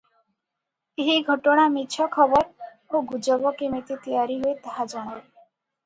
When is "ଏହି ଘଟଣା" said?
1.03-1.67